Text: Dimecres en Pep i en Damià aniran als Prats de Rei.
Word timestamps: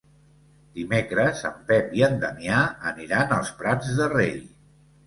Dimecres 0.79 1.43
en 1.51 1.61
Pep 1.69 1.93
i 1.99 2.03
en 2.09 2.17
Damià 2.25 2.65
aniran 2.95 3.39
als 3.39 3.57
Prats 3.63 3.95
de 4.03 4.11
Rei. 4.19 4.39